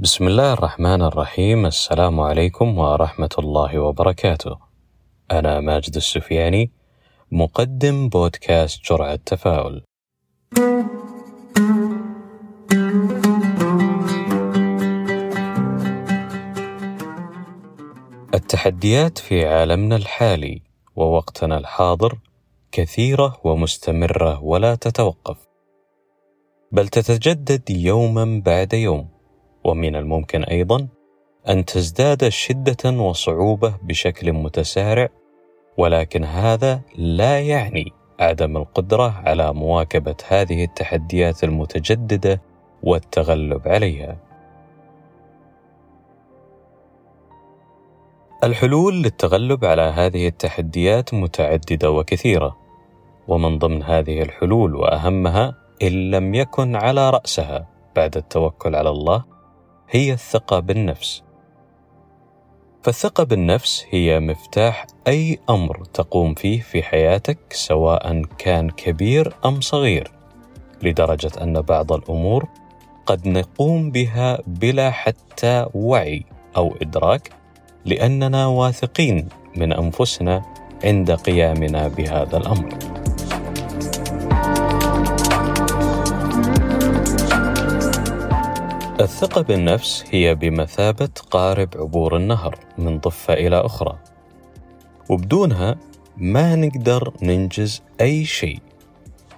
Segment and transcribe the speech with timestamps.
[0.00, 4.58] بسم الله الرحمن الرحيم السلام عليكم ورحمة الله وبركاته.
[5.30, 6.70] أنا ماجد السفياني
[7.32, 9.82] مقدم بودكاست جرعة تفاؤل.
[18.34, 20.62] التحديات في عالمنا الحالي
[20.96, 22.18] ووقتنا الحاضر
[22.72, 25.36] كثيرة ومستمرة ولا تتوقف،
[26.72, 29.17] بل تتجدد يوما بعد يوم.
[29.68, 30.88] ومن الممكن أيضا
[31.48, 35.08] أن تزداد شدة وصعوبة بشكل متسارع
[35.78, 42.42] ولكن هذا لا يعني عدم القدرة على مواكبة هذه التحديات المتجددة
[42.82, 44.16] والتغلب عليها.
[48.44, 52.56] الحلول للتغلب على هذه التحديات متعددة وكثيرة
[53.28, 59.37] ومن ضمن هذه الحلول وأهمها إن لم يكن على رأسها بعد التوكل على الله
[59.90, 61.22] هي الثقة بالنفس.
[62.82, 70.10] فالثقة بالنفس هي مفتاح أي أمر تقوم فيه في حياتك سواء كان كبير أم صغير،
[70.82, 72.48] لدرجة أن بعض الأمور
[73.06, 76.24] قد نقوم بها بلا حتى وعي
[76.56, 77.30] أو إدراك
[77.84, 80.42] لأننا واثقين من أنفسنا
[80.84, 82.68] عند قيامنا بهذا الأمر.
[89.00, 93.98] الثقة بالنفس هي بمثابة قارب عبور النهر من ضفة إلى أخرى،
[95.08, 95.76] وبدونها
[96.16, 98.58] ما نقدر ننجز أي شيء،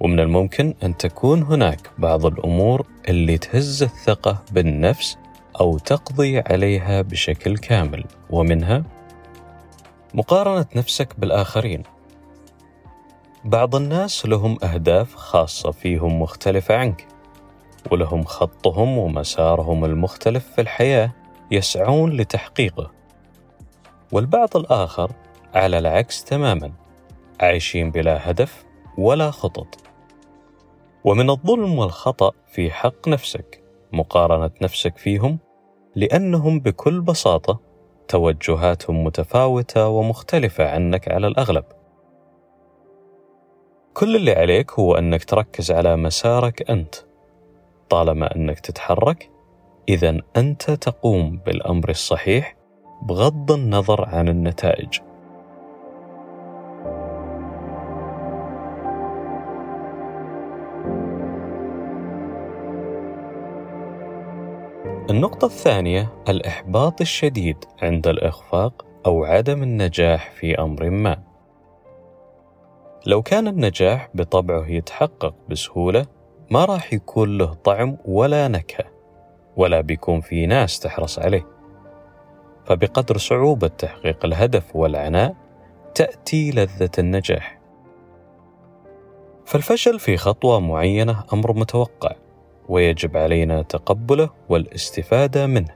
[0.00, 5.18] ومن الممكن أن تكون هناك بعض الأمور اللي تهز الثقة بالنفس
[5.60, 8.84] أو تقضي عليها بشكل كامل، ومنها
[10.14, 11.82] مقارنة نفسك بالآخرين.
[13.44, 17.06] بعض الناس لهم أهداف خاصة فيهم مختلفة عنك،
[17.90, 21.12] ولهم خطهم ومسارهم المختلف في الحياة
[21.50, 22.90] يسعون لتحقيقه.
[24.12, 25.12] والبعض الآخر
[25.54, 26.72] على العكس تماما
[27.40, 28.64] عايشين بلا هدف
[28.98, 29.76] ولا خطط.
[31.04, 35.38] ومن الظلم والخطأ في حق نفسك مقارنة نفسك فيهم
[35.96, 37.60] لأنهم بكل بساطة
[38.08, 41.64] توجهاتهم متفاوتة ومختلفة عنك على الأغلب.
[43.94, 46.94] كل اللي عليك هو أنك تركز على مسارك أنت.
[47.92, 49.30] طالما أنك تتحرك
[49.88, 52.56] اذا أنت تقوم بالأمر الصحيح
[53.02, 54.98] بغض النظر عن النتائج
[65.10, 71.22] النقطة الثانية الإحباط الشديد عند الإخفاق أو عدم النجاح في أمر ما.
[73.06, 76.21] لو كان النجاح بطبعه يتحقق بسهولة
[76.52, 78.84] ما راح يكون له طعم ولا نكهة
[79.56, 81.46] ولا بيكون في ناس تحرص عليه.
[82.66, 85.34] فبقدر صعوبة تحقيق الهدف والعناء
[85.94, 87.58] تأتي لذة النجاح.
[89.46, 92.12] فالفشل في خطوة معينة أمر متوقع
[92.68, 95.74] ويجب علينا تقبله والاستفادة منه.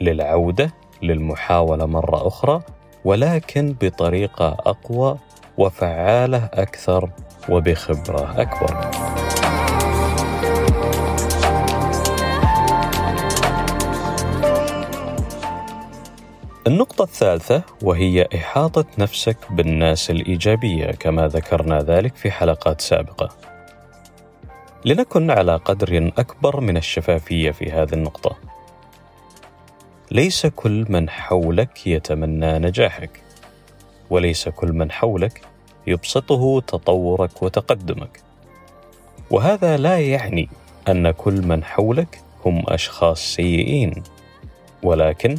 [0.00, 2.62] للعودة للمحاولة مرة أخرى
[3.04, 5.18] ولكن بطريقة أقوى
[5.58, 7.10] وفعالة أكثر
[7.48, 9.19] وبخبرة أكبر.
[16.66, 23.28] النقطة الثالثة وهي إحاطة نفسك بالناس الإيجابية كما ذكرنا ذلك في حلقات سابقة.
[24.84, 28.36] لنكن على قدر أكبر من الشفافية في هذه النقطة.
[30.10, 33.22] ليس كل من حولك يتمنى نجاحك،
[34.10, 35.42] وليس كل من حولك
[35.86, 38.20] يبسطه تطورك وتقدمك.
[39.30, 40.48] وهذا لا يعني
[40.88, 44.02] أن كل من حولك هم أشخاص سيئين،
[44.82, 45.38] ولكن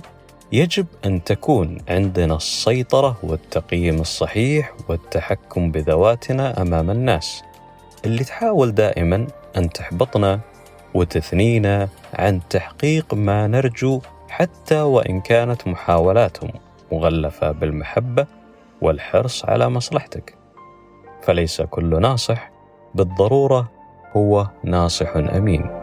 [0.52, 7.44] يجب أن تكون عندنا السيطرة والتقييم الصحيح والتحكم بذواتنا أمام الناس
[8.06, 10.40] اللي تحاول دائما أن تحبطنا
[10.94, 16.52] وتثنينا عن تحقيق ما نرجو حتى وإن كانت محاولاتهم
[16.92, 18.28] مغلفة بالمحبة
[18.82, 20.36] والحرص على مصلحتك.
[21.22, 22.52] فليس كل ناصح
[22.96, 23.72] بالضرورة
[24.16, 25.82] هو ناصح أمين.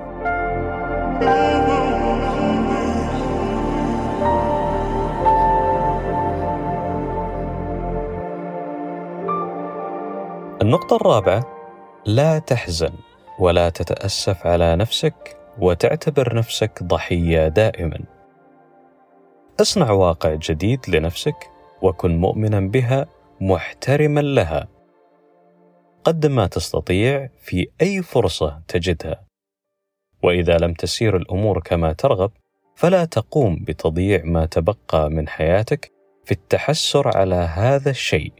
[10.69, 11.47] النقطة الرابعة
[12.07, 12.93] لا تحزن
[13.39, 18.01] ولا تتأسف على نفسك وتعتبر نفسك ضحية دائما.
[19.61, 21.51] اصنع واقع جديد لنفسك
[21.83, 23.07] وكن مؤمنا بها
[23.41, 24.69] محترما لها.
[26.05, 29.25] قدم ما تستطيع في أي فرصة تجدها.
[30.23, 32.31] وإذا لم تسير الأمور كما ترغب
[32.77, 35.93] فلا تقوم بتضييع ما تبقى من حياتك
[36.25, 38.33] في التحسر على هذا الشيء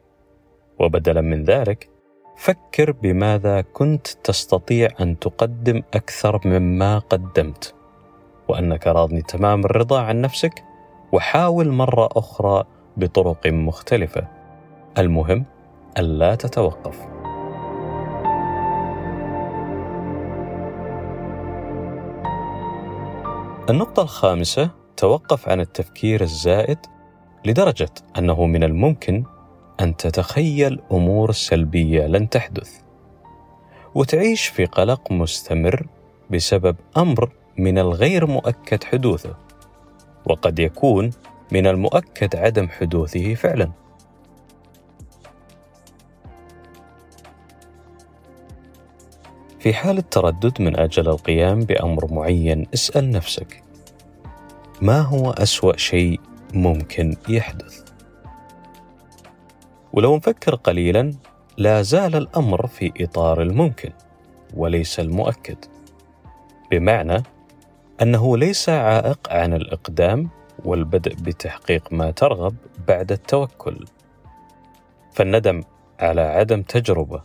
[0.81, 1.98] وبدلا من ذلك
[2.39, 7.75] فكر بماذا كنت تستطيع أن تقدم أكثر مما قدمت
[8.49, 10.65] وأنك راضي تمام الرضا عن نفسك
[11.13, 12.65] وحاول مرة أخرى
[12.97, 14.27] بطرق مختلفة.
[14.99, 15.45] المهم
[15.99, 17.01] الا تتوقف.
[23.71, 26.79] النقطة الخامسة توقف عن التفكير الزائد
[27.47, 29.25] لدرجة أنه من الممكن
[29.81, 32.81] أن تتخيل أمور سلبية لن تحدث
[33.95, 35.87] وتعيش في قلق مستمر
[36.31, 39.37] بسبب أمر من الغير مؤكد حدوثه
[40.25, 41.11] وقد يكون
[41.53, 43.71] من المؤكد عدم حدوثه فعلا.
[49.59, 53.63] في حال التردد من أجل القيام بأمر معين اسأل نفسك
[54.83, 56.21] ما هو أسوأ شيء
[56.55, 57.88] ممكن يحدث؟
[59.99, 61.15] ولو نفكر قليلا
[61.57, 63.91] لا زال الأمر في إطار الممكن
[64.55, 65.57] وليس المؤكد.
[66.71, 67.23] بمعنى
[68.03, 70.29] أنه ليس عائق عن الإقدام
[70.65, 72.55] والبدء بتحقيق ما ترغب
[72.89, 73.85] بعد التوكل.
[75.13, 75.63] فالندم
[76.01, 77.23] على عدم تجربة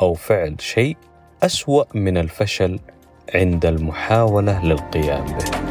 [0.00, 0.96] أو فعل شيء
[1.42, 2.78] أسوأ من الفشل
[3.34, 5.65] عند المحاولة للقيام به.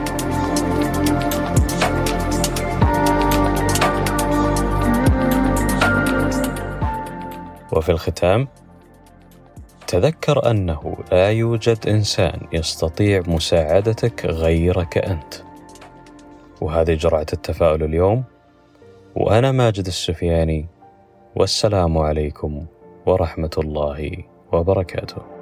[7.75, 8.47] وفي الختام
[9.87, 15.33] تذكر أنه لا يوجد إنسان يستطيع مساعدتك غيرك أنت.
[16.61, 18.23] وهذه جرعة التفاؤل اليوم
[19.15, 20.67] وأنا ماجد السفياني
[21.35, 22.65] والسلام عليكم
[23.05, 25.34] ورحمة الله وبركاته.